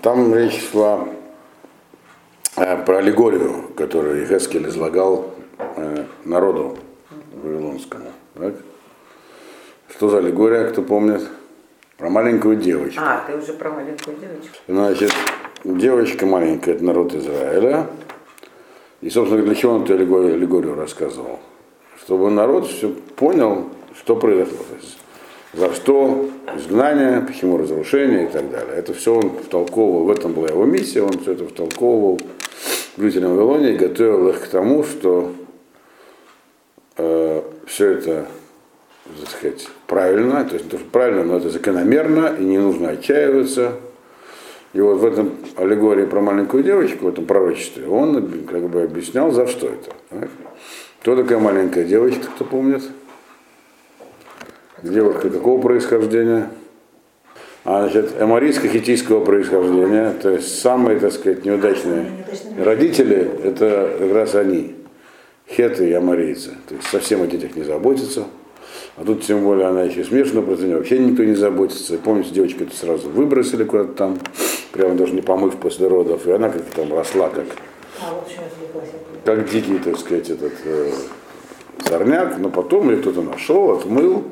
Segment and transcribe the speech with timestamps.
[0.00, 1.06] Там речь шла
[2.56, 6.78] э, про аллегорию, которую Ехескель излагал э, народу
[7.34, 8.06] вавилонскому.
[8.34, 8.54] Так?
[9.90, 11.28] Что за аллегория, кто помнит?
[11.98, 13.00] Про маленькую девочку.
[13.04, 14.56] А, ты уже про маленькую девочку.
[14.66, 15.12] Значит,
[15.64, 17.86] девочка маленькая, это народ Израиля.
[19.02, 21.40] И, собственно, для чего он эту аллегорию, аллегорию рассказывал?
[21.98, 24.56] Чтобы народ все понял, что произошло.
[24.56, 24.98] То есть,
[25.56, 28.74] за что изгнание, почему разрушение и так далее.
[28.76, 32.20] Это все он втолковывал, в этом была его миссия, он все это втолковывал
[32.98, 35.32] жителям Вавилонии и готовил их к тому, что
[36.96, 38.26] э, все это,
[39.20, 42.90] так сказать, правильно, то есть не то, что правильно, но это закономерно, и не нужно
[42.90, 43.72] отчаиваться.
[44.72, 49.30] И вот в этом аллегории про маленькую девочку, в этом пророчестве, он как бы объяснял,
[49.30, 50.28] за что это.
[51.00, 52.82] Кто такая маленькая девочка, кто помнит?
[54.84, 56.50] Девушка какого происхождения?
[57.64, 62.04] А, значит, эморийско-хитийского происхождения, то есть самые, так сказать, неудачные
[62.58, 64.74] родители, это как раз они,
[65.48, 66.50] хеты и амарийцы.
[66.68, 68.24] То есть совсем о детях не заботятся.
[68.98, 71.96] А тут тем более она еще смешана, против нее вообще никто не заботится.
[71.96, 74.18] Помните, девочку это сразу выбросили куда-то там,
[74.72, 77.46] прямо даже не помыв после родов, и она как-то там росла как,
[79.24, 80.90] как дикий, так сказать, этот э,
[81.88, 84.24] сорняк, но потом ее кто-то нашел, отмыл,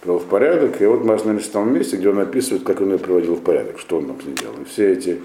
[0.00, 2.92] привел в порядок, и вот мы остановились в том месте, где он описывает, как он
[2.92, 4.54] ее приводил в порядок, что он там с ней делал.
[4.60, 5.20] И все эти,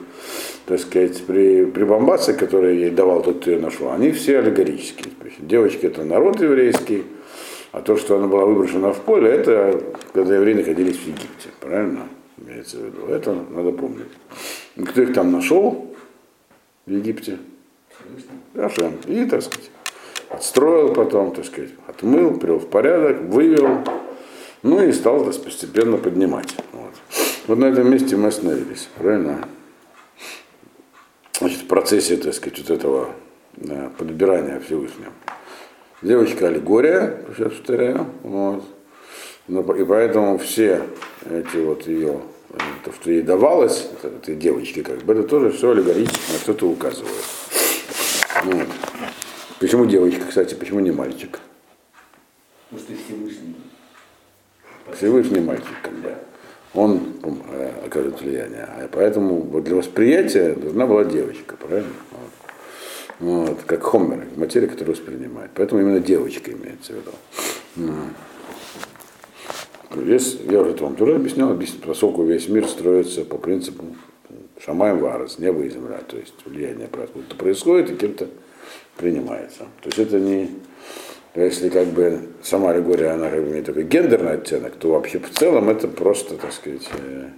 [0.65, 5.13] так сказать, при, прибамбасы, которые ей давал тот, кто ее нашел, они все аллегорические.
[5.39, 7.03] Девочки это народ еврейский,
[7.71, 9.81] а то, что она была выброшена в поле, это
[10.13, 12.07] когда евреи находились в Египте, правильно?
[12.37, 13.07] Имеется в виду.
[13.07, 14.07] Это надо помнить.
[14.75, 15.95] Кто их там нашел
[16.85, 17.37] в Египте?
[18.55, 18.93] Ашем.
[19.07, 19.71] И, так сказать,
[20.29, 23.79] отстроил потом, так сказать, отмыл, привел в порядок, вывел,
[24.63, 26.55] ну и стал das, постепенно поднимать.
[26.71, 26.93] Вот.
[27.47, 29.47] вот на этом месте мы остановились, правильно?
[31.37, 33.09] Значит, в процессе, так сказать, вот этого
[33.57, 35.11] да, подбирания Всевышнего.
[36.01, 38.63] Девочка аллегория, сейчас повторяю, вот.
[39.47, 40.83] И поэтому все
[41.29, 42.21] эти вот ее,
[42.85, 47.25] то, что ей давалось, этой девочке, как бы, это тоже все аллегорически на что-то указывает.
[48.43, 48.67] Вот.
[49.59, 51.39] Почему девочка, кстати, почему не мальчик?
[52.69, 53.55] Потому что Всевышний.
[54.95, 56.13] Всевышний мальчик, как бы.
[56.73, 57.01] Он
[57.51, 58.63] э, оказывает влияние.
[58.63, 61.93] А поэтому для восприятия должна была девочка, правильно?
[62.11, 62.29] Вот.
[63.19, 65.51] Вот, как хомер, материя, которую воспринимает.
[65.53, 67.91] Поэтому именно девочка имеется в виду.
[69.95, 73.85] Весь, я уже это вам тоже объяснял, объяснял, поскольку весь мир строится по принципу
[74.59, 78.27] Шамаем Варас, небо и земля, то есть влияние откуда-то происходит и кем-то
[78.97, 79.65] принимается.
[79.81, 80.49] То есть это не,
[81.35, 85.29] если как бы сама аллегория, она как бы имеет такой гендерный оттенок, то вообще в
[85.31, 87.29] целом это просто, так сказать, э,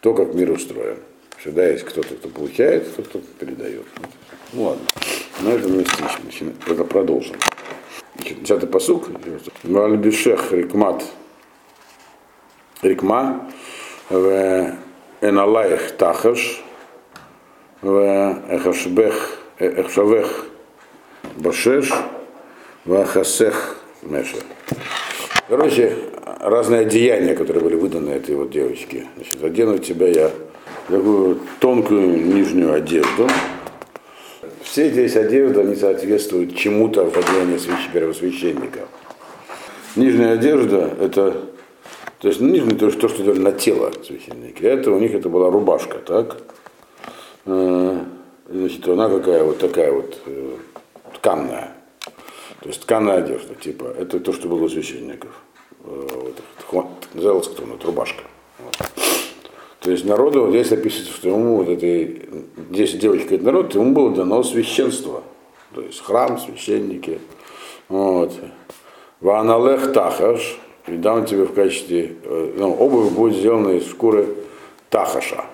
[0.00, 0.98] то, как мир устроен.
[1.38, 3.84] Всегда есть кто-то, кто получает, кто-то передает.
[4.52, 4.84] Ну ладно.
[5.40, 6.56] На этом месте начинаем,
[6.86, 7.36] продолжим.
[8.16, 9.08] Десятый посук.
[9.62, 11.04] Вальбишех рикмат
[12.82, 13.50] рикма
[14.10, 14.74] в
[15.20, 16.62] эналаих тахаш
[17.80, 20.46] в эхашбех эхшавех
[21.36, 21.90] башеш
[22.84, 24.36] в ахасех меша.
[25.48, 25.96] Короче,
[26.40, 29.06] разные одеяния, которые были выданы этой вот девочке.
[29.16, 30.30] Значит, одену тебя я
[30.88, 33.28] такую тонкую нижнюю одежду.
[34.62, 37.58] Все здесь одежды, они соответствуют чему-то в одеянии
[37.92, 38.80] первосвященника.
[39.96, 41.36] Нижняя одежда– это
[42.22, 44.64] то есть нижний то, что, что на тело священника.
[44.64, 46.36] Это у них это была рубашка, так?
[47.44, 50.50] Значит, она какая вот такая вот э,
[51.14, 51.72] тканная.
[52.62, 55.30] То есть тканая типа, это то, что было у священников.
[56.70, 58.22] Вот, называлось кто вот, рубашка.
[58.58, 58.76] Вот.
[59.80, 62.28] То есть народу, здесь описывается, что ему вот этой,
[62.70, 65.24] здесь девочка это народ, ему было дано священство.
[65.74, 67.18] То есть храм, священники.
[67.88, 68.32] Вот.
[69.20, 70.56] Ваналех тахаш,
[70.86, 74.28] и дам тебе в качестве, ну, обувь будет сделана из шкуры
[74.88, 75.46] тахаша.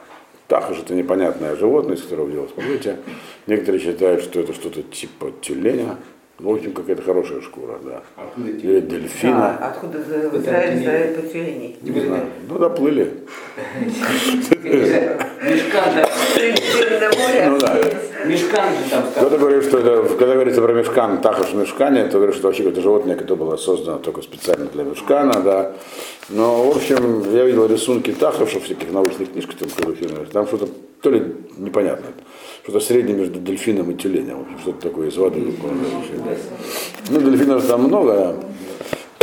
[0.46, 2.52] Тахаш это непонятное животное, из которого делают.
[2.52, 2.98] Смотрите,
[3.46, 5.96] некоторые считают, что это что-то типа тюленя.
[6.40, 8.02] Ну, в общем, какая-то хорошая шкура, да.
[8.14, 9.58] Откуда Или дельфина.
[9.60, 11.76] А откуда в Израиле знают по тюленей?
[11.82, 12.26] Не знаю.
[12.48, 13.12] Ну, доплыли.
[15.42, 16.06] Мешкан.
[17.48, 17.76] Ну да.
[18.24, 19.10] мешкан же там сказано.
[19.16, 22.80] Кто-то говорит, что это, когда говорится про мешкан, тахаш мешкане, то говорит, что вообще это
[22.82, 25.72] животное, которое было создано только специально для мешкана, да.
[26.28, 30.68] Но, в общем, я видел рисунки тахашев в всяких научных книжках, там, фильмах, там что-то
[31.00, 32.06] то ли непонятно,
[32.68, 35.54] что-то среднее между дельфином и тюленем, что-то такое из воды.
[37.08, 38.36] Ну, дельфинов там много,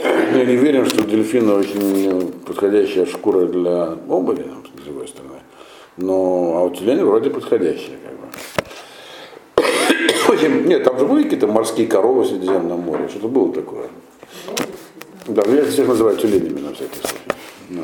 [0.01, 4.47] я не уверен, что дельфина очень подходящая шкура для обуви,
[4.81, 5.35] с другой стороны.
[5.97, 9.67] Но а у тюлени вроде подходящие, как бы.
[10.25, 13.89] В общем, нет, там же были какие-то морские коровы в Средиземном море, что-то было такое.
[15.27, 17.37] Да, я это всех называю тюленями на всякий случай.
[17.69, 17.83] Ну.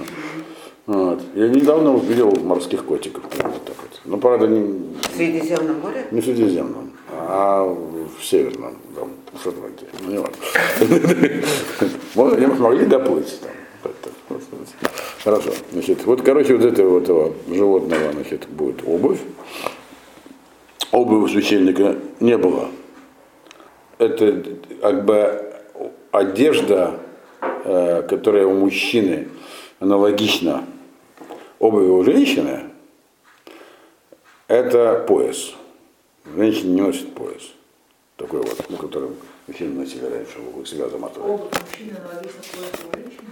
[0.88, 1.22] Вот.
[1.36, 3.24] Я недавно увидел морских котиков.
[3.38, 3.75] Вот так.
[4.06, 6.06] Ну, правда, не, В Средиземном море?
[6.12, 9.88] не в Средиземном, а в Северном, там, в Шотландии.
[10.01, 10.38] Ну, не важно.
[12.36, 13.51] Они могли доплыть там.
[15.24, 15.51] Хорошо.
[15.71, 19.19] Значит, вот, короче, вот этого, этого животного, значит, будет обувь.
[20.92, 22.69] Обуви у священника не было.
[24.00, 24.44] Это
[24.81, 25.54] как бы
[26.12, 27.00] одежда,
[27.39, 29.27] э, которая у мужчины
[29.80, 30.65] аналогична
[31.59, 32.70] обуви у женщины,
[34.51, 35.53] это пояс.
[36.36, 37.42] Женщина не носит пояс.
[38.18, 39.09] Такой вот, ну, который
[39.48, 42.00] мужчины носили раньше, себя женщины.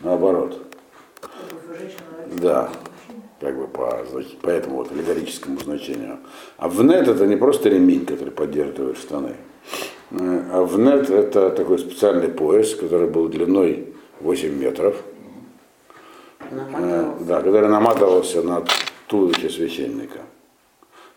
[0.03, 0.65] Наоборот.
[2.41, 2.69] Да.
[3.39, 4.05] Как бы по,
[4.41, 6.19] по этому вот аллегорическому значению.
[6.57, 9.35] А внет это не просто ремень, который поддерживает штаны.
[10.11, 14.95] Э, А внет это такой специальный пояс, который был длиной 8 метров.
[16.39, 17.25] Э, Наматывался.
[17.25, 18.65] Да, который наматывался на
[19.07, 20.19] туловище священника.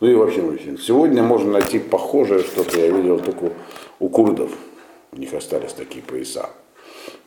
[0.02, 0.76] Ну и вообще мужчин.
[0.78, 3.52] Сегодня можно найти похожее что-то, я видел только
[4.00, 4.50] у курдов.
[5.12, 6.50] У них остались такие пояса.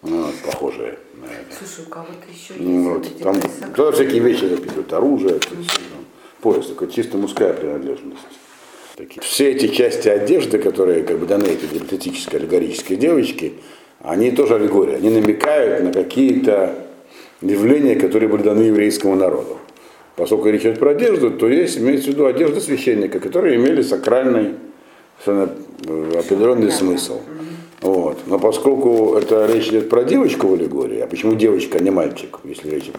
[0.02, 1.56] Ну, похожие на это.
[1.58, 3.68] Слушай, у кого-то еще есть Ну, вот вот, эти там пояса?
[3.74, 6.06] туда всякие вещи записывают, оружие, то есть, там,
[6.42, 8.20] пояс, такой чисто мужская принадлежность.
[8.98, 9.22] Такие.
[9.22, 13.54] Все эти части одежды, которые как бы даны этой гипотетической аллегорической девочке,
[14.02, 16.76] они тоже аллегория, они намекают на какие-то
[17.40, 19.60] явления, которые были даны еврейскому народу.
[20.16, 24.54] Поскольку речь идет про одежду, то есть имеется в виду одежда священника, которые имели сакральный
[25.26, 25.48] э,
[25.88, 27.20] определенный смысл.
[27.82, 28.18] Вот.
[28.26, 32.40] Но поскольку это речь идет про девочку в аллегории, а почему девочка, а не мальчик,
[32.44, 32.96] если речь идет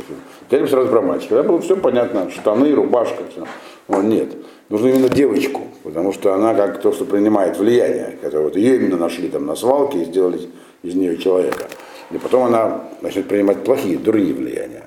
[0.48, 1.36] Теперь сразу про мальчика.
[1.36, 3.46] Тогда было все понятно, штаны, рубашка, все.
[3.88, 4.28] Вот, нет.
[4.68, 8.96] Нужно именно девочку, потому что она как то, что принимает влияние, которое вот ее именно
[8.96, 10.40] нашли там на свалке и сделали
[10.82, 11.66] из нее человека.
[12.10, 14.85] И потом она начнет принимать плохие, дурные влияния.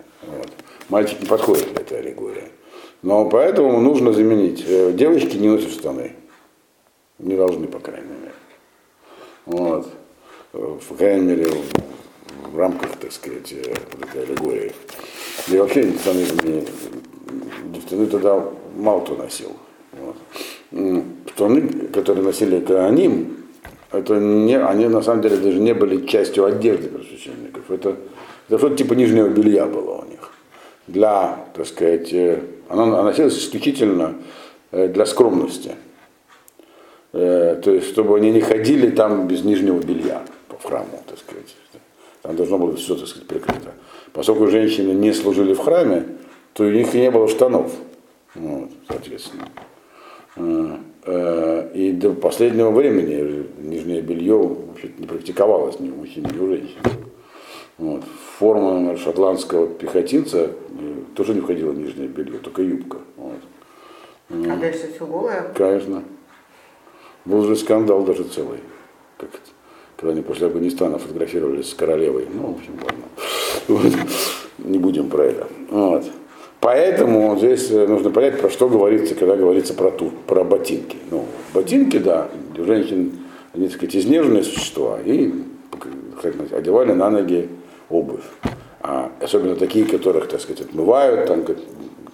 [0.89, 2.45] Мальчик не подходит для этой аллегории.
[3.03, 4.65] Но поэтому нужно заменить.
[4.67, 6.13] Э, Девочки не носят штаны.
[7.19, 8.33] Не должны, по крайней мере.
[9.45, 9.87] Вот.
[10.53, 11.47] Э, По крайней мере,
[12.51, 14.71] в, рамках, так сказать, э, вот этой аллегории.
[15.47, 16.65] И вообще штаны не,
[17.81, 18.43] штаны тогда
[18.75, 19.51] мало кто носил.
[19.93, 20.15] Вот.
[21.35, 21.61] Штаны,
[21.93, 23.37] которые носили Кааним,
[23.91, 27.69] это не, они на самом деле даже не были частью одежды просвященников.
[27.69, 27.95] Это,
[28.47, 30.31] это что-то типа нижнего белья было у них.
[30.89, 34.15] Для, так сказать, э, оно носилось исключительно
[34.71, 35.75] э, для скромности.
[37.13, 41.55] Э, То есть, чтобы они не ходили там без нижнего белья в храму, так сказать.
[42.23, 43.73] Там должно было все, так сказать, прикрыто.
[44.13, 46.05] Поскольку женщины не служили в храме,
[46.53, 47.71] то у них и не было штанов.
[48.33, 49.47] Вот, соответственно.
[51.73, 57.08] И до последнего времени нижнее белье вообще не практиковалось ни у мужчин, ни у женщин.
[57.79, 58.03] Вот.
[58.37, 62.97] Форма например, шотландского пехотинца э, тоже не входила в нижнее белье, только юбка.
[63.15, 63.39] Вот.
[64.29, 65.51] А дальше все голое?
[65.55, 66.03] Конечно.
[67.23, 68.59] Был же скандал даже целый.
[69.17, 69.29] Как,
[69.95, 72.27] когда они после Афганистана фотографировались с королевой.
[72.33, 73.03] Ну, в общем, ладно.
[73.69, 73.93] Вот.
[74.57, 75.47] Не будем про это.
[75.69, 76.03] Вот.
[76.59, 80.97] Поэтому здесь э, нужно понять, про что говорится, когда говорится про, ту, про ботинки.
[81.11, 83.19] Ну, ботинки, да, у женщин,
[83.53, 85.31] они, так сказать, изнеженные существа, и
[86.21, 87.47] как одевали на ноги
[87.89, 88.23] обувь.
[88.81, 91.43] А особенно такие, которых, так сказать, отмывают, там,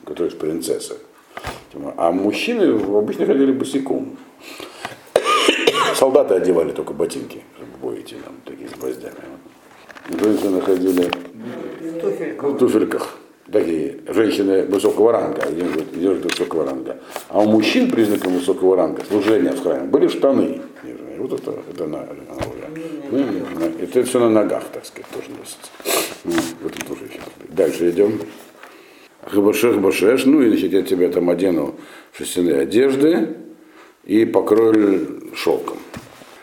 [0.06, 0.96] которые с принцессы.
[1.98, 2.64] А мужчины
[2.98, 4.18] обычно ходили босиком.
[5.96, 9.14] Солдаты одевали только ботинки, чтобы боите там, такие с гвоздями.
[10.10, 11.10] Женщины ходили
[12.42, 13.18] в туфельках.
[13.52, 16.98] Такие женщины высокого ранга, идешь высокого ранга.
[17.30, 20.62] А у мужчин признаком высокого ранга, служения в храме, были штаны.
[20.84, 20.95] нижние.
[21.28, 22.06] Вот это, это на,
[23.12, 25.72] на- это все на ногах, так сказать, тоже носится.
[26.24, 27.20] Ну, в тоже еще.
[27.50, 28.20] Дальше идем.
[29.24, 31.74] Хабашех башеш, ну и значит я тебя там одену
[32.16, 33.30] шерстяные одежды
[34.04, 35.80] и покрою шелком.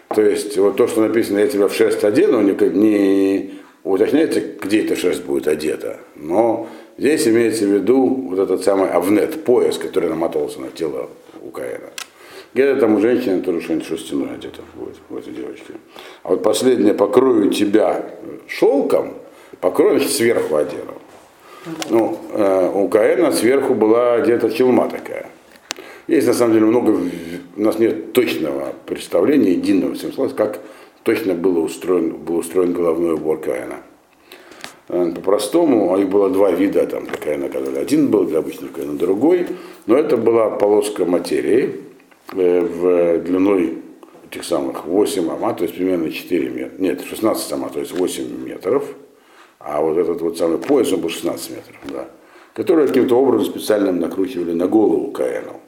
[0.09, 4.85] То есть вот то, что написано, я тебя в шерсть одену, не, не уточняется, где
[4.85, 6.01] эта шерсть будет одета.
[6.17, 11.09] Но здесь имеется в виду вот этот самый авнет, пояс, который наматывался на тело
[11.41, 11.91] у Каина.
[12.55, 15.75] Где-то там у женщины тоже что-нибудь шерстяное одето будет, у этой девочки.
[16.23, 18.05] А вот последнее, покрою тебя
[18.47, 19.15] шелком,
[19.61, 20.95] покрою сверху одену.
[21.89, 25.27] Ну, э, у Каэна сверху была где-то челма такая.
[26.09, 26.91] Есть на самом деле много,
[27.57, 30.59] у нас нет точного представления, единого всем слов, как
[31.05, 33.77] точно было устроен, был устроен головной убор Каэна.
[34.89, 37.81] Э, По-простому, а их было два вида, там Гадоля.
[37.81, 39.47] Один был для обычного Коэна, другой,
[39.87, 41.92] но это была полоска материи
[42.31, 43.79] в длиной
[44.31, 48.45] этих самых 8 ама, то есть примерно 4 метра, нет, 16 ама, то есть 8
[48.45, 48.85] метров,
[49.59, 52.09] а вот этот вот самый пояс, он был 16 метров, да,
[52.55, 55.61] который каким-то образом специально накручивали на голову Каэну.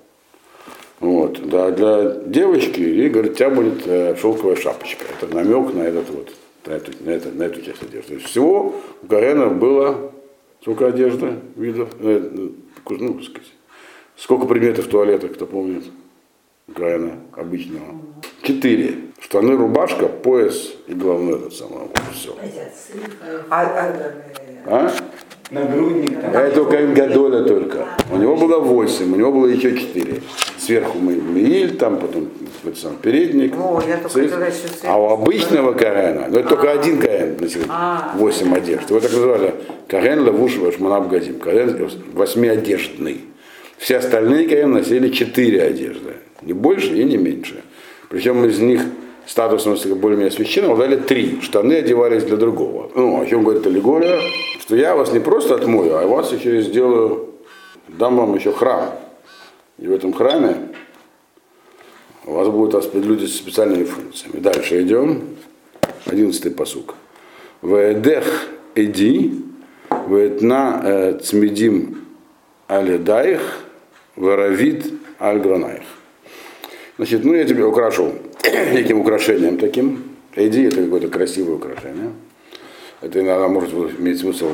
[1.00, 5.04] Вот, да, для девочки, и говорит, у тебя будет э, шелковая шапочка.
[5.20, 6.32] Это намек на этот вот,
[6.64, 8.08] на эту, на, это, на эту часть одежды.
[8.08, 10.12] То есть всего у Карена было
[10.62, 12.30] сколько одежды, видов, э,
[12.88, 13.52] ну, сказать,
[14.16, 15.84] сколько предметов туалета, кто помнит,
[16.68, 18.00] у Карена обычного.
[18.42, 18.96] Четыре.
[19.20, 21.78] Штаны, рубашка, пояс и головной этот самый.
[21.78, 22.36] Вот, все.
[23.50, 24.12] А, а,
[24.66, 24.92] А?
[25.50, 26.30] Нагрудник там.
[26.34, 27.86] А это у Каин Гадоля только.
[28.10, 30.20] У него было восемь, у него было еще четыре.
[30.58, 32.28] Сверху мы Мииль, там потом
[32.62, 33.54] вот сам передник.
[33.58, 34.50] О, я только.
[34.84, 38.14] А у обычного Карена, ну это только один Карен носил А.
[38.16, 38.88] восемь одежд.
[38.88, 39.54] Его так называли
[39.86, 41.38] Карен Лавуш Вашманаб Газим.
[41.38, 43.20] Карен восьмиодеждный.
[43.84, 46.14] Все остальные Карен носили четыре одежды.
[46.40, 47.62] Не больше и не меньше.
[48.08, 48.80] Причем из них
[49.26, 51.42] статус носили более-менее священного дали три.
[51.42, 52.90] Штаны одевались для другого.
[52.94, 54.22] Ну, о чем говорит аллегория,
[54.60, 57.34] что я вас не просто отмою, а вас еще и сделаю,
[57.88, 58.88] дам вам еще храм.
[59.76, 60.56] И в этом храме
[62.24, 64.40] у вас будут распределить со специальными функциями.
[64.40, 65.24] Дальше идем.
[66.06, 66.94] Одиннадцатый посук.
[67.60, 69.42] Веедех эди,
[70.08, 72.06] веетна э, цмедим
[72.66, 73.60] аледаих,
[74.16, 75.82] веравид альгранаих.
[76.96, 78.12] Значит, ну я тебя украшу
[78.72, 80.04] неким украшением таким.
[80.36, 82.12] Эди это какое-то красивое украшение.
[83.00, 84.50] Это иногда может иметь смысл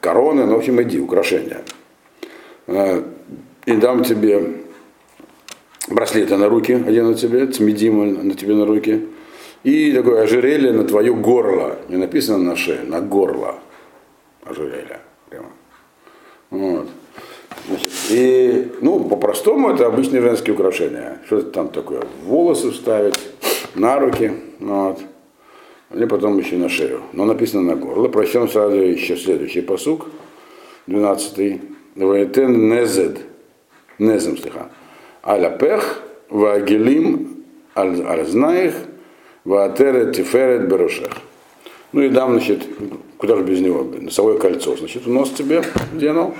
[0.00, 1.62] короны, но в общем иди, украшение.
[2.66, 3.02] Э,
[3.66, 4.62] И дам тебе
[5.88, 9.08] браслеты на руки, один на тебе, цмедим на тебе на руки.
[9.62, 11.78] И такое ожерелье на твое горло.
[11.88, 13.60] Не написано на шее, на горло.
[14.44, 15.00] Ожерелье.
[15.28, 15.50] Прямо.
[16.50, 16.88] Вот.
[18.10, 21.20] И, ну, по-простому это обычные женские украшения.
[21.26, 22.02] Что это там такое?
[22.24, 23.18] Волосы вставить,
[23.74, 25.00] на руки, вот.
[25.94, 27.02] Или потом еще на шею.
[27.12, 28.08] Но написано на горло.
[28.08, 30.06] Прочтем сразу еще следующий посук,
[30.86, 31.60] 12.
[31.96, 33.18] Ваэтен незед,
[33.98, 34.70] незем слыха.
[35.24, 37.44] Аля пех, ваагелим
[37.76, 38.74] аль знаих,
[39.44, 41.12] ваатерет тиферет берушех.
[41.92, 42.66] Ну и дам, значит,
[43.18, 46.34] куда же без него, носовое кольцо, значит, в нос тебе денул.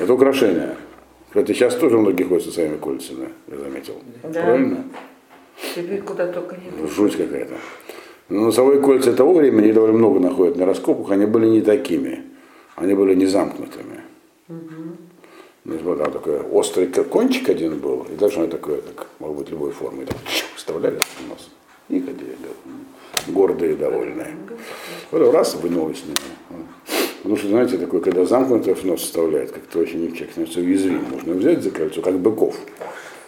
[0.00, 0.76] Это украшение.
[1.28, 3.94] Кстати, сейчас тоже многие ходят со своими кольцами, я заметил.
[4.22, 4.42] Да.
[4.42, 4.84] Правильно?
[5.74, 6.88] Тебе куда только не.
[6.88, 7.54] Жуть какая-то.
[8.30, 12.24] Но носовые кольца того времени их довольно много находят на раскопках, они были не такими.
[12.76, 14.00] Они были не замкнутыми.
[15.66, 19.50] Есть вот там такой острый кончик один был, и дальше он такой, так, может быть,
[19.50, 20.04] любой формы.
[20.04, 21.50] И так чух, вставляли в нос.
[21.90, 22.36] И ходили,
[23.28, 24.34] гордые и довольные.
[25.10, 26.16] Вот раз вынули с ними.
[27.30, 31.04] Потому что, знаете, такой, когда замкнутый в нос вставляет, как-то очень человек становится уязвим.
[31.12, 32.56] Можно взять за кольцо, как быков.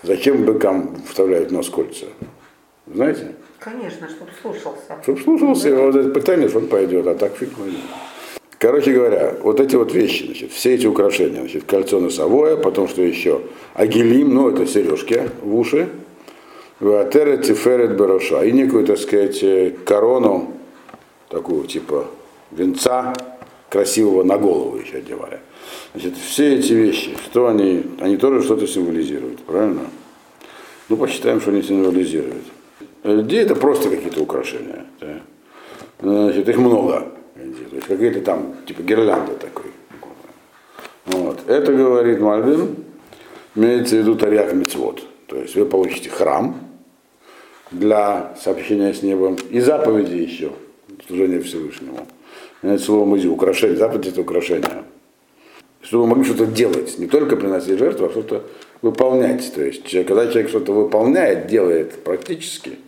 [0.02, 2.06] Зачем быкам вставляют в нос кольца?
[2.92, 3.36] Знаете?
[3.60, 4.98] Конечно, чтобы слушался.
[5.04, 7.78] Чтобы слушался, и вот это пытание, что он пойдет, а так фиг пойдет.
[8.58, 13.02] Короче говоря, вот эти вот вещи, значит, все эти украшения, значит, кольцо носовое, потом что
[13.02, 13.42] еще?
[13.74, 15.88] Агилим, ну это сережки в уши,
[16.80, 20.54] Ватерет Тиферет Бероша, и некую, так сказать, э, корону,
[21.28, 22.08] такую типа
[22.50, 23.14] венца
[23.72, 25.40] красивого на голову еще одевали.
[25.94, 29.86] Значит, все эти вещи, что они, они тоже что-то символизируют, правильно?
[30.90, 32.44] Ну, посчитаем, что они символизируют.
[33.02, 34.84] Людей это просто какие-то украшения.
[35.00, 35.20] да.
[36.00, 37.12] Значит, их много.
[37.34, 39.70] То есть какие-то там, типа гирлянда такой.
[41.06, 41.40] Вот.
[41.48, 42.76] Это говорит Мальбин,
[43.54, 45.02] имеется в виду Тарьяк Мецвод.
[45.26, 46.60] То есть вы получите храм
[47.70, 50.52] для сообщения с небом и заповеди еще,
[51.06, 52.06] служение Всевышнему.
[52.62, 54.84] Это слово музи, украшение, заповедь это украшение.
[55.82, 58.44] Чтобы вы могли что-то делать, не только приносить жертву, а что-то
[58.82, 59.52] выполнять.
[59.52, 62.78] То есть, когда человек что-то выполняет, делает практически,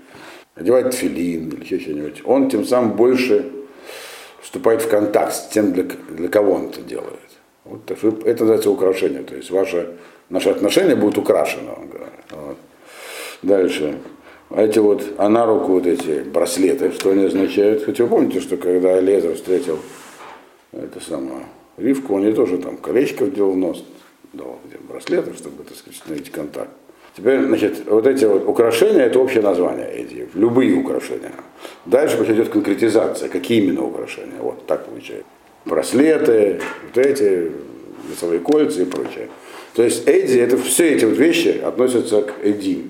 [0.54, 3.50] одевает филин или еще что-нибудь, он тем самым больше
[4.40, 7.18] вступает в контакт с тем, для, для кого он это делает.
[7.64, 9.22] Вот, так это называется украшение.
[9.22, 9.96] То есть ваше,
[10.28, 11.78] наше отношение будет украшено.
[12.30, 12.56] Вот.
[13.42, 13.98] Дальше.
[14.54, 17.82] А Эти вот, а на руку вот эти браслеты, что они означают?
[17.82, 19.80] Хотя вы помните, что когда Лезер встретил
[20.70, 21.46] это самое,
[21.76, 23.84] Ривку, он ей тоже там колечко вдел в нос,
[24.32, 26.70] дал где браслеты, чтобы, так сказать, установить контакт.
[27.16, 31.32] Теперь, значит, вот эти вот украшения, это общее название эти, любые украшения.
[31.84, 34.38] Дальше идет конкретизация, какие именно украшения.
[34.38, 35.26] Вот так получается.
[35.64, 36.60] Браслеты,
[36.94, 37.50] вот эти,
[38.08, 39.30] весовые кольца и прочее.
[39.74, 42.86] То есть эди, это все эти вот вещи относятся к эди,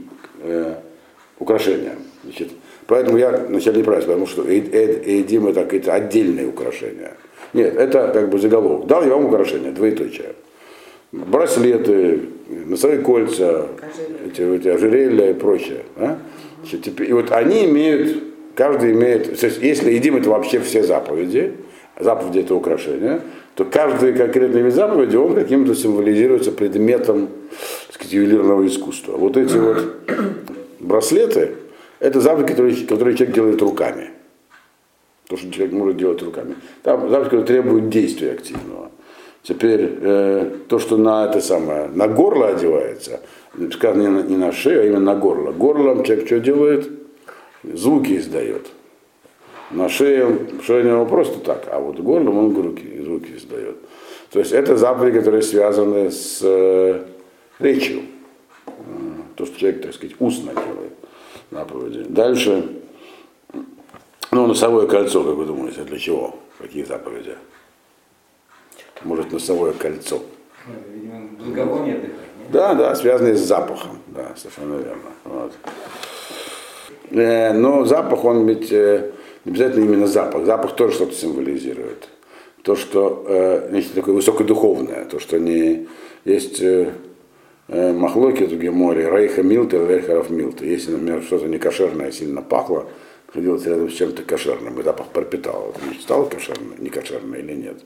[1.39, 1.97] к, украшениям.
[2.23, 2.51] Значит,
[2.87, 7.13] поэтому я вначале неправильно, потому что эд- эд- эдим это какие-то отдельные украшения.
[7.53, 8.87] Нет, это как бы заголовок.
[8.87, 10.35] Дал я вам украшения, двоеточие.
[11.13, 12.21] Браслеты,
[12.67, 13.69] носовые кольца,
[14.27, 15.85] эти, эти ожерелья и прочее.
[15.97, 16.19] Да?
[16.61, 18.23] Значит, теперь, и вот они имеют,
[18.57, 21.53] каждый имеет, то есть если едим это вообще все заповеди,
[22.01, 23.21] заповеди это украшения,
[23.55, 27.29] то каждый конкретный вид заповеди, он каким-то символизируется предметом
[27.87, 29.13] так сказать, ювелирного искусства.
[29.17, 29.95] Вот эти вот
[30.85, 31.53] браслеты,
[32.01, 34.11] это заповеди, которые, которые человек делает руками.
[35.29, 36.55] То, что человек может делать руками.
[36.83, 38.91] Там заповедь, которая требует действия активного.
[39.43, 43.21] Теперь э, то, что на это самое, на горло одевается,
[43.73, 45.53] сказано не на, не на шею, а именно на горло.
[45.53, 46.91] Горлом человек что делает?
[47.63, 48.67] Звуки издает.
[49.71, 53.77] На шее шея у него просто так, а вот горлом он звуки, звуки издает.
[54.31, 57.03] То есть это заповеди, которые связаны с э,
[57.59, 58.03] речью.
[59.37, 60.93] То, что человек, так сказать, устно делает
[61.51, 62.05] заповеди.
[62.09, 62.69] Дальше,
[64.31, 66.37] ну, носовое кольцо, как вы думаете, для чего?
[66.59, 67.37] Какие заповеди?
[69.03, 70.21] Может, носовое кольцо.
[71.39, 72.11] Благовоние?
[72.53, 73.99] Да, да, связанные с запахом.
[74.09, 75.11] Да, совершенно верно.
[75.25, 75.53] Вот.
[77.11, 79.13] Э, Но запах, он ведь э,
[79.45, 80.45] не обязательно именно запах.
[80.45, 82.09] Запах тоже что-то символизирует.
[82.63, 85.89] То, что э, нечто такое высокодуховное, то, что не
[86.25, 86.93] есть э,
[87.69, 90.65] махлоки в море, рейха милта или рейхаров милта.
[90.65, 92.87] Если, например, что-то некошерное сильно пахло,
[93.29, 95.75] находилось рядом с чем-то кошерным, и запах пропитал.
[95.75, 97.77] Это не стало кошерным, не кошерным или нет?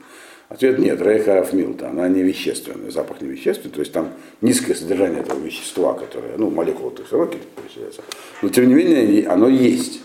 [0.49, 4.09] Ответ нет, рейхаров милта, она не вещественная, запах не вещественный, то есть там
[4.41, 7.99] низкое содержание этого вещества, которое, ну, молекулы, то есть.
[8.41, 10.01] Но тем не менее, оно есть.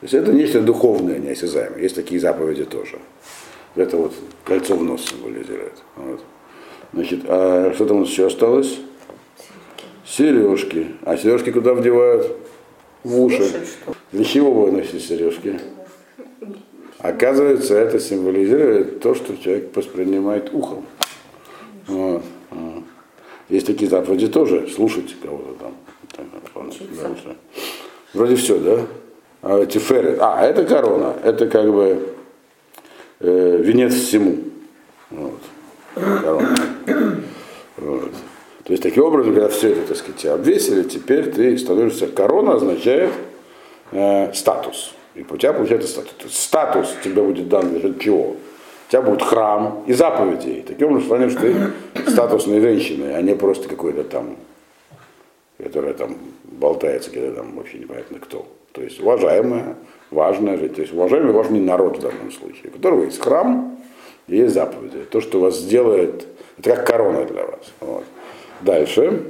[0.00, 1.80] То есть это нечто духовное, неосязаемое.
[1.80, 2.98] Есть такие заповеди тоже.
[3.74, 4.12] Это вот
[4.44, 5.82] кольцо в нос символизирует.
[5.96, 6.20] Вот.
[6.92, 8.78] Значит, а что там у нас еще осталось?
[10.06, 10.92] Сережки.
[11.04, 12.36] А сережки куда вдевают?
[13.02, 13.50] В уши.
[14.12, 15.60] Для чего вы носите сережки?
[16.98, 20.86] Оказывается, это символизирует то, что человек воспринимает ухом.
[21.86, 22.22] Вот.
[23.48, 25.74] Есть такие заповеди тоже, слушать кого-то там.
[27.00, 27.36] Дальше.
[28.12, 28.86] Вроде все, да?
[29.42, 30.18] А тиферет.
[30.20, 31.14] А, это корона.
[31.22, 32.14] Это как бы
[33.20, 34.38] э, венец всему.
[35.10, 35.40] Вот.
[35.94, 36.56] Корона.
[37.76, 38.12] Вот.
[38.66, 43.12] То есть таким образом, когда все это, так сказать, обвесили, теперь ты становишься, корона означает
[43.92, 44.92] э, статус.
[45.14, 46.34] И у тебя получается статус.
[46.36, 48.30] Статус тебе будет дан за счет чего?
[48.30, 50.64] У тебя будет храм и заповедей.
[50.66, 54.36] Таким образом, становишься ты статусной женщиной, а не просто какой-то там,
[55.62, 58.48] которая там болтается где-то там вообще непонятно кто.
[58.72, 59.76] То есть уважаемая,
[60.10, 60.74] важная жить.
[60.74, 63.78] То есть уважаемый важный народ в данном случае, у которого есть храм
[64.26, 65.04] и есть заповеди.
[65.08, 66.26] То, что вас сделает,
[66.58, 67.72] это как корона для вас.
[67.78, 68.04] Вот.
[68.62, 69.22] Дальше.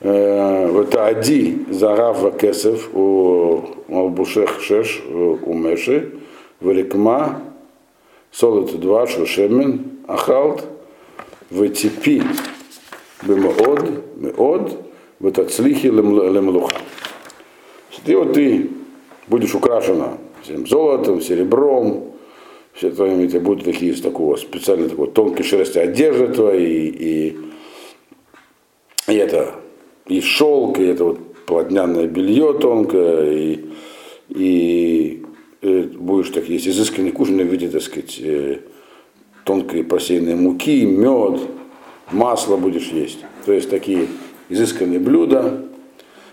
[0.00, 6.12] Э, Вот Ади Зарав Кесев у Албушех Шеш у Меши,
[6.60, 7.42] Великма,
[8.30, 10.64] Солод два Шушемен, Ахалт,
[11.50, 12.22] Ветипи,
[13.22, 14.78] Бемоод, Меод,
[15.20, 16.76] Ветацлихи Лемлуха.
[18.06, 18.70] И вот ты
[19.28, 22.12] будешь украшена всем золотом, серебром,
[22.72, 27.36] все твоими тебе будут такие из такого специально такой тонкой шерсти одежды твои, и, и
[29.06, 29.54] это
[30.06, 33.64] и шелк, и это вот полотняное белье тонкое, и,
[34.28, 35.24] и,
[35.60, 38.60] э, будешь так есть изысканный кушанный в виде, так сказать, э,
[39.44, 41.40] тонкой просеянной муки, мед,
[42.12, 43.18] масло будешь есть.
[43.44, 44.06] То есть такие
[44.48, 45.64] изысканные блюда.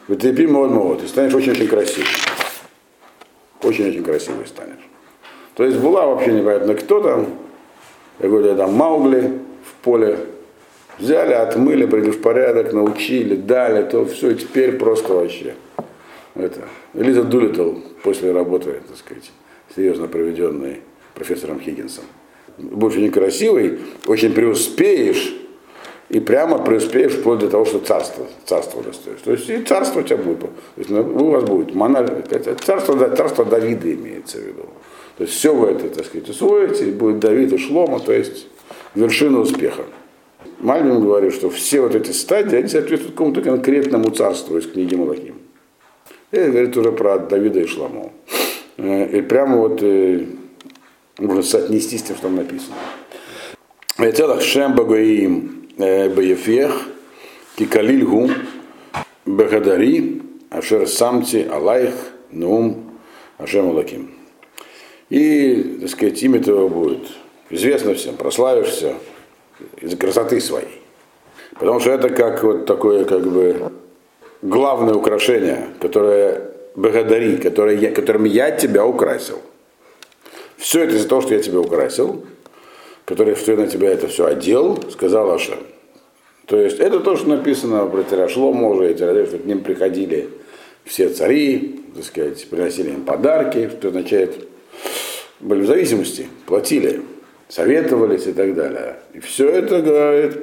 [0.08, 2.08] Вот ты мод, ты станешь очень-очень красивым.
[3.62, 4.90] Очень-очень красивый станешь.
[5.56, 7.28] То есть была вообще непонятно кто там,
[8.18, 10.20] какой-то там Маугли в поле,
[11.00, 15.56] взяли, отмыли, привели в порядок, научили, дали, то все, и теперь просто вообще.
[16.36, 16.62] Это.
[16.94, 19.32] Элиза Дулитл после работы, так сказать,
[19.76, 20.82] серьезно проведенной
[21.16, 22.06] профессором Хиггинсом.
[22.58, 25.34] Будешь очень красивый, очень преуспеешь,
[26.10, 29.20] и прямо преуспеешь вплоть до того, что царство, царство достаешь.
[29.24, 30.40] То есть и царство у тебя будет.
[30.40, 32.10] То есть ну, у вас будет монарх,
[32.62, 34.66] царство, да, царство Давида имеется в виду.
[35.18, 38.48] То есть все вы это, так сказать, усвоите, будет Давид и Шлома, то есть
[38.96, 39.84] вершина успеха.
[40.60, 45.36] Мальбин говорит, что все вот эти стадии, они соответствуют какому-то конкретному царству из книги Малахим.
[46.32, 48.13] Это говорит уже про Давида и Шламу.
[48.78, 50.25] И прямо вот э,
[51.17, 52.75] можно соотнести с тем, что там написано.
[53.97, 56.88] Целых Шем Багоим Баефех,
[57.58, 58.30] Кикалильгу,
[59.25, 61.93] Бегадари, Ашер Самти, Алайх,
[62.32, 62.91] Нум,
[63.38, 64.12] Ашем Алаким.
[65.10, 67.08] И, так сказать, имя твое будет
[67.49, 68.95] известно всем, прославишься
[69.82, 70.82] из-за красоты своей.
[71.60, 73.72] Потому что это как вот такое, как бы,
[74.41, 79.41] главное украшение, которое благодари, которое я, которым я тебя украсил.
[80.58, 82.26] Все это из-за того, что я тебя украсил,
[83.06, 85.60] который я на тебя это все одел, сказал Ашем.
[86.45, 90.30] То есть это то, что написано про Терашлома уже, что к ним приходили
[90.84, 94.48] все цари, так сказать, приносили им подарки, что означает,
[95.39, 97.02] были в зависимости, платили,
[97.50, 98.98] советовались и так далее.
[99.14, 100.38] И все это говорит,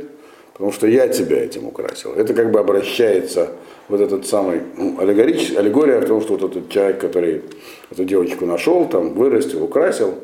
[0.53, 2.12] потому что я тебя этим украсил.
[2.12, 3.53] Это как бы обращается
[3.88, 7.42] вот этот самый ну, аллегорич, аллегория в том, что вот этот человек, который
[7.90, 10.14] эту девочку нашел, там вырастил, украсил,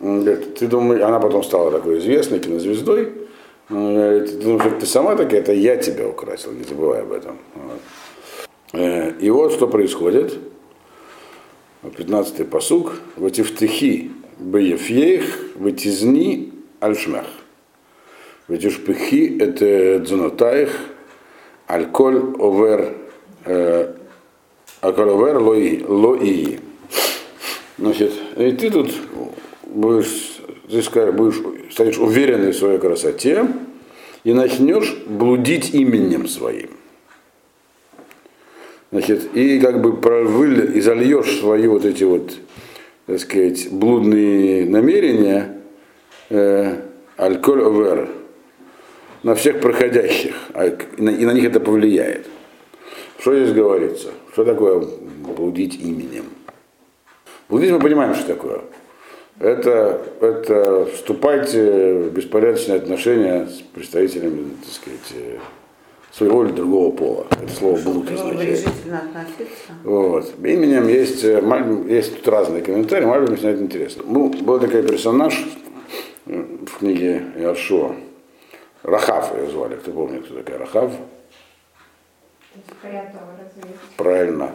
[0.00, 3.12] говорит, ты думаешь, она потом стала такой известной кинозвездой,
[3.68, 7.38] говорит, ты думаешь, ты сама такая, это я тебя украсил, не забывай об этом.
[7.54, 7.80] Вот.
[8.72, 10.34] Э, и вот что происходит.
[11.82, 12.94] 15-й посуг.
[13.16, 15.24] Ватифтехи беефьех,
[15.56, 17.26] ватизни альшмех.
[18.48, 20.70] Ватишпехи это дзонотаих,
[21.66, 22.94] альколь овер,
[23.44, 23.94] э,
[24.80, 26.60] альколь овер лои.
[27.78, 28.92] Значит, и ты тут
[29.62, 31.40] будешь, ты будешь,
[31.72, 33.46] станешь уверенный в своей красоте
[34.24, 36.70] и начнешь блудить именем своим.
[38.90, 42.32] Значит, и как бы провыль, и зальешь свои вот эти вот,
[43.06, 45.58] так сказать, блудные намерения,
[46.30, 46.76] э,
[47.16, 48.08] альколь овер,
[49.22, 52.26] на всех проходящих, а, и на, них это повлияет.
[53.18, 54.08] Что здесь говорится?
[54.32, 54.84] Что такое
[55.36, 56.24] блудить именем?
[57.48, 58.60] Блудить мы понимаем, что такое.
[59.40, 65.40] Это, это вступать в беспорядочные отношения с представителями, так сказать,
[66.16, 67.26] своего или другого пола.
[67.30, 68.68] Это слово блуд означает.
[69.82, 70.32] Вот.
[70.44, 71.42] Именем есть, э,
[71.88, 74.04] есть тут разные комментарии, Мальбим начинает интересно.
[74.06, 75.44] Ну, был такой персонаж
[76.26, 77.96] э, в книге Иошуа.
[78.84, 79.76] Рахав ее звали.
[79.76, 80.92] Кто помнит, кто такая Рахав?
[83.96, 84.52] Правильно.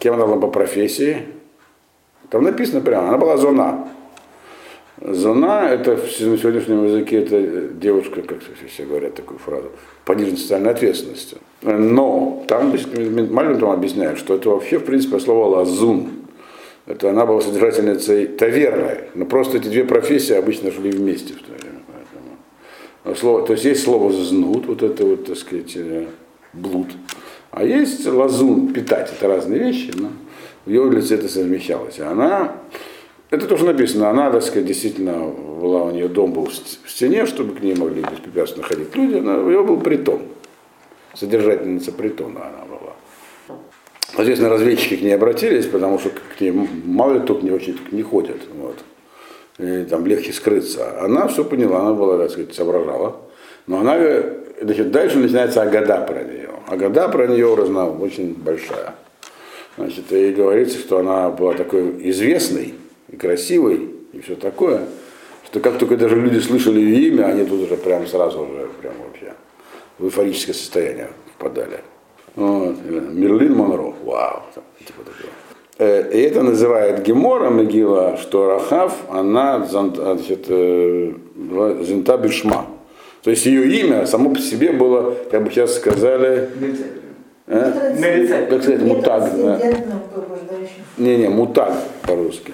[0.00, 1.28] Кем она была по профессии?
[2.30, 3.88] Там написано прямо, она была зона.
[5.00, 9.70] Зона, это в сегодняшнем языке, это девушка, как все говорят такую фразу,
[10.04, 11.38] пониженной социальной ответственностью.
[11.62, 12.70] Но там
[13.30, 16.10] Мальвин там объясняет, что это вообще, в принципе, слово лазун.
[16.86, 19.10] Это она была содержательницей таверной.
[19.14, 21.80] Но просто эти две профессии обычно шли вместе в то время.
[21.86, 23.16] Поэтому.
[23.16, 26.06] Слово, то есть есть слово знут, вот это вот, так сказать, э,
[26.52, 26.88] блуд.
[27.50, 30.08] А есть лазун, питать, это разные вещи, но
[30.64, 31.98] в ее лице это совмещалось.
[31.98, 32.54] И она
[33.30, 34.08] это тоже написано.
[34.08, 35.28] Она, так сказать, действительно
[35.60, 39.16] была у нее дом был в стене, чтобы к ней могли беспрепятственно ходить люди.
[39.16, 40.22] Она, у нее был притон.
[41.14, 43.58] Содержательница притона она была.
[44.14, 48.02] Соответственно, разведчики к ней обратились, потому что к ней мало ли тут не очень не
[48.02, 48.38] ходят.
[48.54, 48.78] Вот.
[49.58, 51.00] И там легче скрыться.
[51.02, 53.16] Она все поняла, она была, так сказать, соображала.
[53.66, 53.98] Но она,
[54.62, 56.50] значит, дальше начинается Агада про нее.
[56.66, 58.94] Агада про нее разна очень большая.
[59.76, 62.74] Значит, и говорится, что она была такой известной,
[63.10, 64.86] и красивой, и все такое,
[65.44, 68.94] что как только даже люди слышали ее имя, они тут уже прям сразу уже прям
[69.04, 69.32] вообще
[69.98, 71.80] в эйфорическое состояние впадали.
[72.34, 72.76] Вот.
[72.84, 74.42] Мерлин Монро, вау,
[74.78, 75.30] типа такое.
[75.78, 81.12] Э, и это называет Гемора Мегила, что Рахав, она значит, э,
[81.82, 82.66] Зента Бишма.
[83.22, 86.48] То есть ее имя само по себе было, как бы сейчас сказали,
[87.46, 88.46] э?
[88.48, 89.30] как сказать, мутаг.
[89.36, 89.60] Да.
[90.96, 91.72] Не-не, мутаг
[92.06, 92.52] по-русски.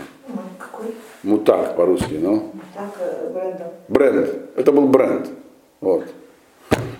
[1.24, 2.52] Мутак по-русски, ну.
[2.74, 3.66] Так, э, брендом.
[3.88, 4.28] Бренд.
[4.56, 5.28] Это был бренд.
[5.80, 6.04] Вот.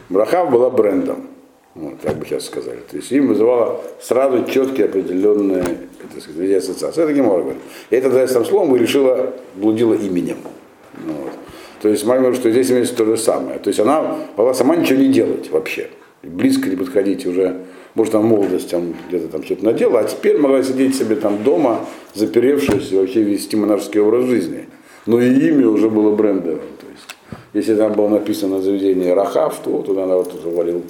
[0.09, 1.29] Брахав была брендом.
[1.75, 2.79] Вот, как бы сейчас сказали.
[2.91, 5.65] То есть им вызывало сразу четкие определенные
[6.13, 7.03] так сказать, ассоциации.
[7.03, 7.63] Это Гемора говорит.
[7.91, 10.39] И это дает сам словом и решила, блудила именем.
[11.05, 11.33] Ну вот.
[11.83, 13.59] То есть мы говорим, что здесь имеется то же самое.
[13.59, 15.91] То есть она могла сама ничего не делать вообще.
[16.23, 20.37] Близко не подходить уже может, там в молодости там, где-то там что-то надела, а теперь
[20.39, 24.67] могла сидеть себе там дома, заперевшись и вообще вести монашеский образ жизни.
[25.07, 26.59] Но и имя уже было брендовым.
[26.81, 27.07] То есть,
[27.53, 30.83] если там было написано заведение Рахав, то туда она вот завалил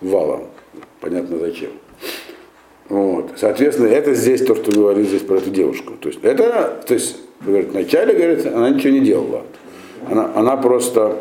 [0.00, 0.46] валом.
[1.00, 1.70] Понятно зачем.
[2.88, 3.30] Вот.
[3.36, 5.92] Соответственно, это здесь то, что говорит здесь про эту девушку.
[6.00, 9.42] То есть, это, то есть, говорит, вначале, говорит, она ничего не делала.
[10.10, 11.18] Она, она просто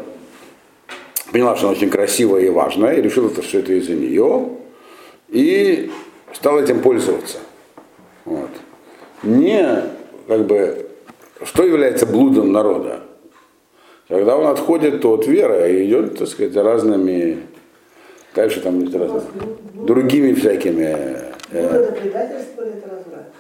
[1.32, 4.50] поняла, что она очень красивая и важная, и решила, что это из-за нее
[5.30, 5.92] и
[6.34, 7.38] стал этим пользоваться.
[8.26, 8.50] Вот.
[9.24, 9.84] Не
[10.28, 10.88] как бы,
[11.44, 13.02] что является блудом народа?
[14.08, 17.39] Когда он отходит от веры и идет, так сказать, разными,
[18.36, 19.22] дальше там разными,
[19.74, 21.18] другими всякими.
[21.52, 23.34] Ну, это предательство или это разврат?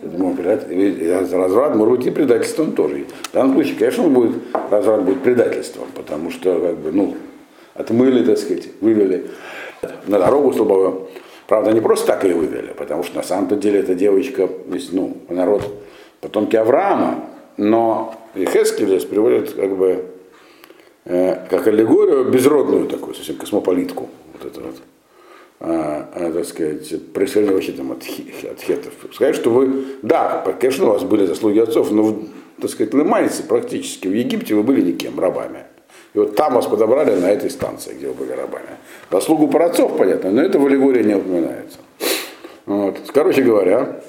[0.00, 3.04] Это разврат, может быть, и предательством тоже.
[3.22, 4.36] В данном случае, конечно, он будет,
[4.70, 7.16] разврат будет предательством, потому что, как бы, ну,
[7.74, 9.26] отмыли, так сказать, вывели
[10.06, 11.08] на дорогу слабовую.
[11.46, 14.48] Правда, не просто так ее вывели, потому что на самом-то деле эта девочка,
[14.92, 15.62] ну, народ
[16.20, 17.24] потомки Авраама,
[17.56, 20.04] но и Хескель здесь приводит как бы
[21.06, 24.08] э, как аллегорию безродную такую, совсем космополитку.
[24.34, 24.76] Вот это вот.
[25.60, 28.92] А, а, так сказать, происхождение вообще там от, от хетов.
[29.12, 32.16] Сказать, что вы, да, конечно, у вас были заслуги отцов, но,
[32.60, 35.64] так сказать, лымайцы практически в Египте вы были никем, рабами.
[36.14, 38.78] И вот там вас подобрали на этой станции, где вы были рабами.
[39.10, 41.78] Заслугу про отцов, понятно, но это в аллегории не упоминается.
[42.66, 42.98] Вот.
[43.12, 44.00] Короче говоря,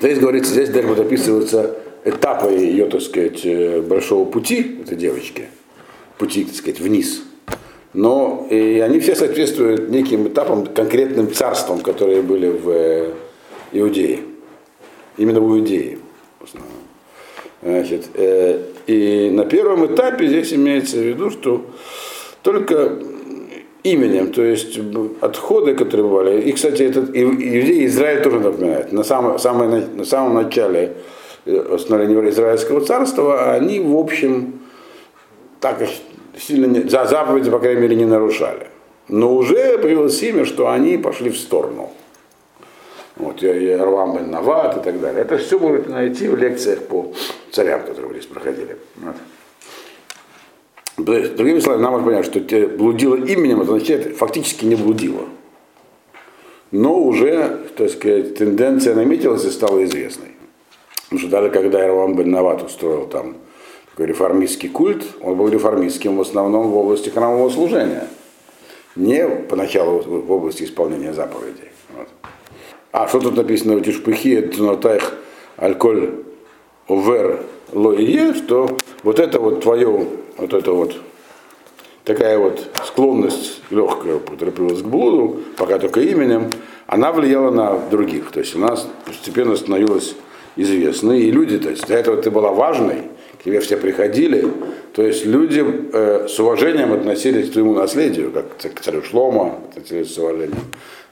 [0.00, 5.48] здесь говорится, здесь даже вот описываются этапы ее, так сказать, э, большого пути этой девочки,
[6.18, 7.22] пути, так сказать, вниз.
[7.92, 13.12] Но и они все соответствуют неким этапам, конкретным царствам, которые были в э,
[13.72, 14.20] Иудее.
[15.16, 15.98] Именно в Иудее.
[16.38, 16.79] в основном.
[17.62, 21.66] Значит, э, и на первом этапе здесь имеется в виду, что
[22.42, 22.98] только
[23.82, 24.78] именем, то есть
[25.20, 28.92] отходы, которые бывали, и, кстати, этот и- иудеи Израиль тоже напоминает.
[28.92, 30.94] На самом, самой на, самом начале
[31.44, 34.60] э, становления Израильского царства они, в общем,
[35.60, 35.86] так
[36.38, 38.68] сильно не, за заповеди, по крайней мере, не нарушали.
[39.08, 41.90] Но уже появилось имя, что они пошли в сторону.
[43.16, 45.22] Вот, я, я Равам бен Нават и так далее.
[45.22, 47.12] Это все можно найти в лекциях по
[47.50, 48.76] царям, которые здесь проходили.
[48.96, 49.16] Вот.
[51.04, 54.74] То есть, другими словами, нам нужно понять, что те блудило именем, это означает, фактически не
[54.74, 55.26] блудило.
[56.70, 60.28] Но уже, так сказать, тенденция наметилась и стала известной.
[61.04, 63.36] Потому что даже когда Иравам бен Нават устроил там
[63.90, 68.06] такой реформистский культ, он был реформистским в основном в области храмового служения.
[68.94, 71.70] Не поначалу в области исполнения заповедей.
[71.96, 72.08] Вот.
[72.92, 75.14] А что тут написано в Тишпыхе, Тунатайх,
[75.56, 76.24] Альколь,
[76.90, 80.96] Овер, Лоие, что вот это вот твое, вот это вот
[82.04, 86.50] такая вот склонность легкая, которая привелась к блуду, пока только именем,
[86.88, 88.32] она влияла на других.
[88.32, 90.16] То есть у нас постепенно становилось
[90.56, 93.02] известной, и люди, то есть до этого ты была важной,
[93.38, 94.48] к тебе все приходили,
[94.92, 100.12] то есть люди э, с уважением относились к твоему наследию, как к царю Шлома относились
[100.12, 100.58] с уважением.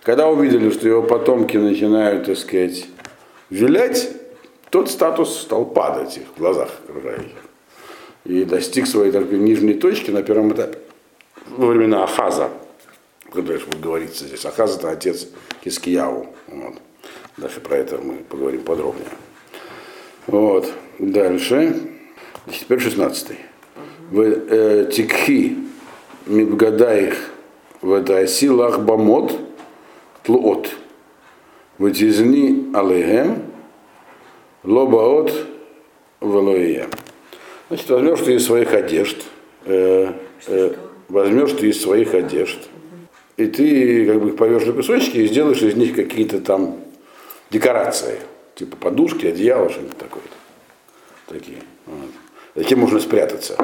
[0.02, 2.86] Когда увидели, что его потомки начинают, так сказать,
[3.48, 4.10] вилять,
[4.70, 7.36] тот статус стал падать их в глазах окружающих.
[8.24, 10.78] И достиг своей только нижней точки на первом этапе.
[11.46, 12.50] Во времена Ахаза,
[13.32, 14.44] который будет говориться здесь.
[14.44, 15.28] Ахаз это отец
[15.64, 16.26] Кискияу.
[16.48, 16.74] Вот.
[17.38, 19.08] Дальше про это мы поговорим подробнее.
[20.26, 20.70] Вот.
[20.98, 21.80] Дальше.
[22.50, 23.28] Теперь 16.
[24.10, 25.56] В э, Тикхи
[26.26, 27.30] Мибгадаих
[27.80, 29.38] в Эдаси Лахбамот
[30.24, 30.70] Тлуот.
[31.78, 33.47] В Тизни Алейхем
[34.68, 35.32] Лобаот
[36.20, 36.88] Валоия.
[37.68, 39.16] Значит, возьмешь ты из своих одежд,
[39.64, 40.12] э,
[40.46, 40.74] э,
[41.08, 42.58] возьмешь ты из своих одежд,
[43.38, 46.76] и ты как бы их порвешь на кусочки и сделаешь из них какие-то там
[47.50, 48.20] декорации,
[48.56, 50.22] типа подушки, одеяло, что-нибудь такое.
[51.26, 51.62] Такие.
[51.86, 52.10] Вот.
[52.54, 53.56] Затем можно спрятаться.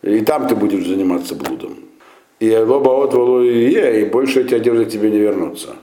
[0.00, 1.76] И там ты будешь заниматься блудом.
[2.40, 5.76] И лобаот валуия, и больше эти одежды тебе не вернутся.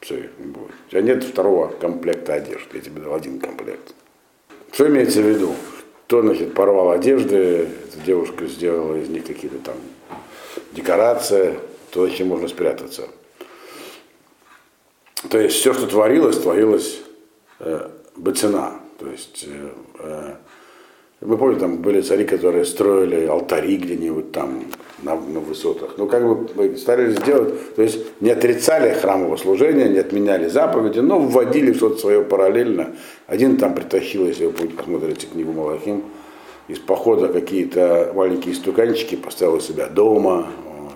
[0.00, 0.70] Все, не будет.
[0.86, 3.94] У тебя нет второго комплекта одежды, я тебе дал один комплект.
[4.72, 5.54] Что имеется в виду?
[6.06, 9.76] Кто, значит, порвал одежды, эта девушка сделала из них какие-то там
[10.72, 11.58] декорации,
[11.90, 13.08] то зачем можно спрятаться.
[15.28, 17.00] То есть все, что творилось, творилось
[17.58, 18.80] э, бацина.
[18.98, 20.34] То есть э, э,
[21.20, 24.64] вы помните, там были цари, которые строили алтари где-нибудь там
[25.02, 25.94] на, на высотах.
[25.98, 31.18] Ну, как бы старались сделать, то есть не отрицали храмового служения, не отменяли заповеди, но
[31.18, 32.94] вводили что-то свое параллельно.
[33.26, 36.04] Один там притащил, если вы посмотрите книгу Малахим,
[36.68, 40.46] из похода какие-то маленькие стуканчики, поставил у себя дома.
[40.64, 40.92] Вот.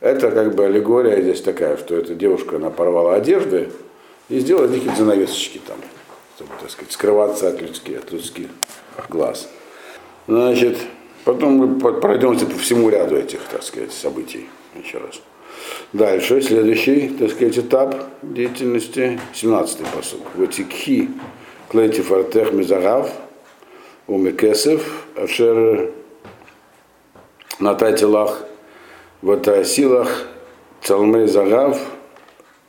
[0.00, 3.68] Это как бы аллегория здесь такая, что эта девушка, она порвала одежды
[4.28, 5.76] и сделала какие-то занавесочки там,
[6.64, 8.48] так сказать, скрываться от людских, от людских
[9.10, 9.50] глаз.
[10.26, 10.78] Значит,
[11.26, 15.20] потом мы пройдемся по всему ряду этих, так сказать, событий еще раз.
[15.92, 20.22] Дальше, следующий, так сказать, этап деятельности, 17-й посуд.
[20.36, 21.10] Ватикхи
[21.68, 23.12] клети фартех мизарав,
[24.06, 25.92] умекесев, ашер
[27.58, 28.42] нататилах,
[29.20, 30.28] ватасилах,
[30.80, 31.78] цалмей загав,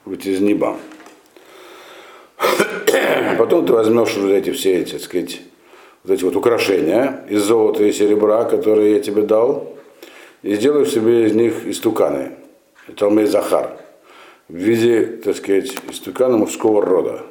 [0.04, 0.76] ватизниба.
[3.38, 5.42] Потом ты возьмешь вот эти все эти, так сказать,
[6.04, 9.76] вот эти вот украшения из золота и серебра, которые я тебе дал,
[10.44, 12.32] и сделаешь себе из них истуканы.
[12.96, 13.78] Талмей Захар.
[14.48, 17.24] В виде, так сказать, истукана мужского рода.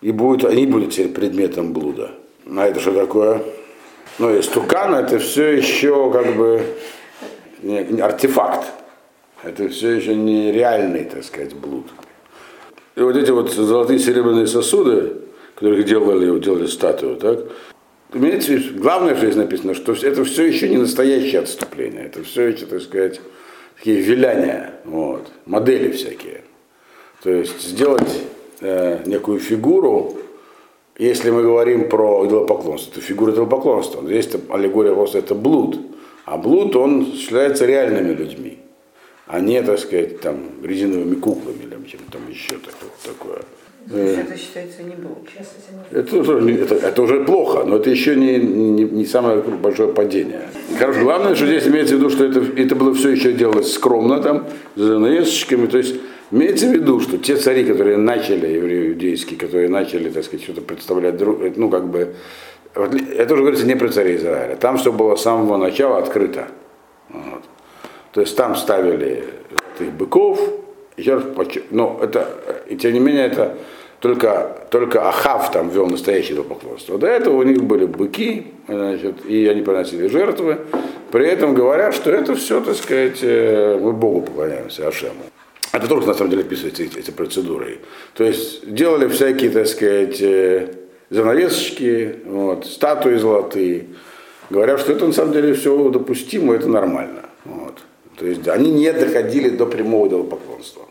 [0.00, 2.12] И будут, они будут теперь предметом блуда.
[2.46, 3.42] А это что такое?
[4.18, 6.62] Ну, истукан это все еще как бы
[7.62, 8.72] не, не артефакт.
[9.42, 11.86] Это все еще не реальный, так сказать, блуд.
[12.96, 15.12] И вот эти вот золотые серебряные сосуды,
[15.54, 17.40] которых делали, делали статую, так?
[18.12, 22.64] Виду, главное, что здесь написано, что это все еще не настоящее отступление, это все еще,
[22.64, 23.20] так сказать,
[23.76, 26.42] такие виляния, вот, модели всякие.
[27.22, 28.22] То есть сделать
[28.60, 30.16] э, некую фигуру,
[30.98, 34.02] если мы говорим про идолопоклонство, то фигура идолопоклонства.
[34.06, 35.78] Здесь аллегория просто это блуд.
[36.24, 38.58] А блуд, он осуществляется реальными людьми,
[39.26, 42.90] а не, так сказать, там, резиновыми куклами или чем-то там еще такое.
[43.04, 43.42] такое.
[43.88, 45.04] То есть это считается не этим
[45.92, 50.48] Это это, это уже плохо, но это еще не, не, не самое большое падение.
[50.78, 54.20] Короче, главное, что здесь имеется в виду, что это, это было все еще делалось скромно,
[54.20, 55.66] там, за занавесочками.
[55.66, 55.96] То есть
[56.32, 60.62] имеется в виду, что те цари, которые начали, евреи иудейские, которые начали, так сказать, что-то
[60.62, 62.14] представлять, друг, ну, как бы,
[62.74, 64.56] это уже говорится не про царей Израиля.
[64.56, 66.48] Там все было с самого начала открыто.
[67.08, 67.44] Вот.
[68.16, 69.24] То есть там ставили
[69.74, 70.40] этих быков,
[70.96, 71.24] еще раз
[71.70, 72.26] но это,
[72.66, 73.58] и тем не менее, это
[74.00, 76.96] только, только Ахав там вел настоящее идолопоклонство.
[76.96, 80.60] До этого у них были быки, значит, и они приносили жертвы.
[81.12, 85.26] При этом говорят, что это все, так сказать, э, мы Богу поклоняемся, Ашему.
[85.74, 87.80] Это тоже на самом деле описывается эти, эти процедуры.
[88.14, 90.68] То есть делали всякие, так сказать, э,
[91.10, 93.88] занавесочки, вот, статуи золотые.
[94.48, 97.25] Говорят, что это на самом деле все допустимо, это нормально.
[98.16, 100.82] То есть они не доходили до прямого идолопоклонства.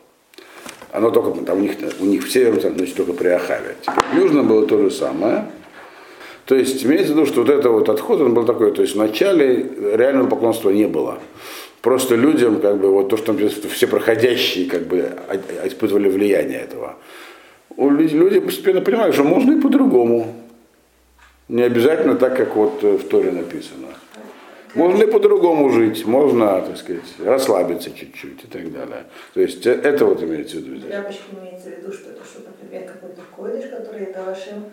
[0.91, 3.75] Оно только там у них, у них в северном значит, только при Ахаве.
[3.81, 5.45] Теперь в южном было то же самое.
[6.45, 8.95] То есть имеется в виду, что вот это вот отход, он был такой, то есть
[8.95, 11.17] вначале реального поклонства не было.
[11.81, 16.59] Просто людям, как бы, вот то, что там все проходящие, как бы, а- испытывали влияние
[16.59, 16.95] этого.
[17.77, 20.33] Люди постепенно понимают, что можно и по-другому.
[21.47, 23.87] Не обязательно так, как вот э, в Торе написано.
[24.75, 29.05] Можно и по-другому жить, можно, так сказать, расслабиться чуть-чуть и так далее.
[29.33, 30.89] То есть э, это вот имеется в виду здесь.
[30.89, 34.65] Тряпочки имеется в виду, что это что, например, какой-то койдыш, который дал Ашем,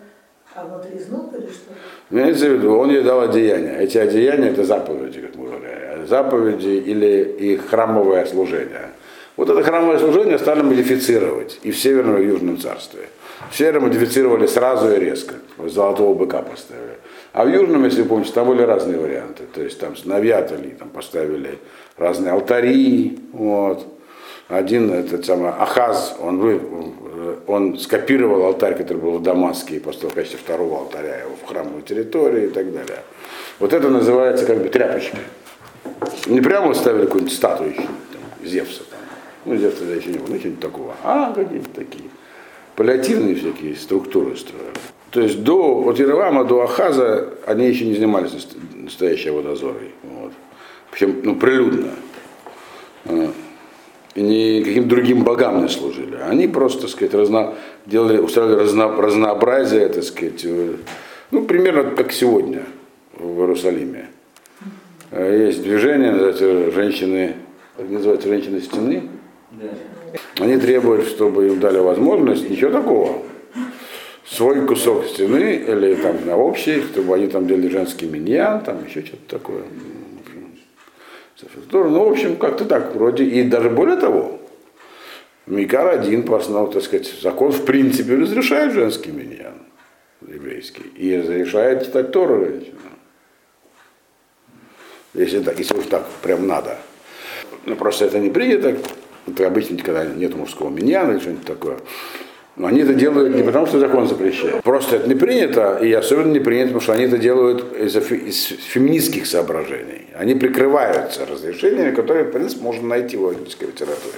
[0.55, 1.73] а внутри изнук или что?
[2.11, 3.79] Имеется в виду, он ей дал одеяния.
[3.79, 6.05] Эти одеяния это заповеди, как мы говорили.
[6.05, 8.89] Заповеди или и храмовое служение.
[9.35, 13.07] Вот это храмовое служение стали модифицировать и в Северном, и в Южном царстве.
[13.49, 15.35] В Северном модифицировали сразу и резко.
[15.57, 16.97] Золотого быка поставили.
[17.33, 19.43] А в Южном, если вы помните, там были разные варианты.
[19.53, 21.57] То есть там навятали, там поставили
[21.97, 23.17] разные алтари.
[23.33, 23.87] Вот.
[24.49, 26.61] Один этот самый Ахаз, он, вы-
[27.47, 31.47] он скопировал алтарь, который был в Дамаске, и поставил в качестве второго алтаря его в
[31.47, 32.99] храмовой территории и так далее.
[33.59, 35.17] Вот это называется как бы тряпочки.
[36.27, 38.83] Не прямо ставили какую-нибудь статую еще, там, Зевса.
[38.89, 38.99] Там.
[39.45, 40.95] Ну, Зевса тогда еще не было, ну, что-нибудь такого.
[41.03, 42.05] А какие-то такие
[42.75, 44.67] паллиативные всякие структуры строили.
[45.13, 49.91] То есть до от Иеравама до Ахаза они еще не занимались наст- настоящей водозорой.
[50.03, 50.31] Вот.
[50.89, 51.91] Причем ну, прилюдно.
[53.05, 53.31] А,
[54.15, 56.15] И ни каким другим богам не служили.
[56.15, 57.53] Они просто, так сказать, разно,
[57.85, 60.75] делали, устраивали разно, разнообразие, так сказать, э,
[61.31, 62.63] ну, примерно как сегодня
[63.17, 64.09] в Иерусалиме.
[65.11, 67.35] Э, Есть движение, называется женщины,
[67.77, 69.03] как называется, женщины стены.
[70.39, 73.17] Они требуют, чтобы им дали возможность, ничего такого.
[74.25, 79.05] Свой кусок стены или там на общий, чтобы они там делали женский миньян, там еще
[79.05, 79.63] что-то такое.
[81.71, 83.25] Ну, в общем, как-то так, вроде.
[83.25, 84.39] И даже более того,
[85.45, 89.55] Микар один по основному, так сказать, закон в принципе разрешает женский миньян
[90.25, 90.83] еврейский.
[90.95, 92.79] И разрешает читать Тору женщинам.
[95.13, 96.77] Если так, если уж так прям надо.
[97.65, 98.77] Ну, просто это не принято.
[99.27, 101.77] Это обычно, когда нет мужского миньяна или что-нибудь такое.
[102.55, 104.63] Но они это делают не потому, что закон запрещает.
[104.63, 108.45] Просто это не принято, и особенно не принято, потому что они это делают из, из
[108.45, 110.07] феминистских соображений.
[110.15, 114.13] Они прикрываются разрешениями, которые, в принципе, можно найти в логической литературе.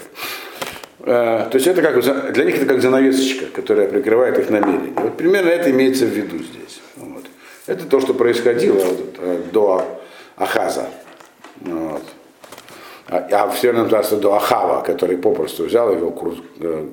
[1.00, 4.94] Э, То есть это как, для них это как занавесочка, которая прикрывает их намерения.
[4.98, 6.82] Вот примерно это имеется в виду здесь.
[6.98, 7.24] Вот.
[7.68, 10.02] Это то, что происходило вот, э, до
[10.36, 10.88] Ахаза.
[11.62, 12.04] Вот.
[13.08, 16.86] А, а в Северном царстве до Ахава, который попросту взял вел культ, э,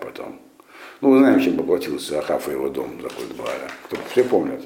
[0.00, 0.40] потом.
[1.04, 3.68] Ну, мы знаем, чем поплатился Ахав и его дом за культ Бааля.
[3.84, 4.62] Кто, все помнят.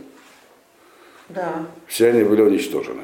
[1.31, 1.67] Да.
[1.89, 3.03] Все они были уничтожены.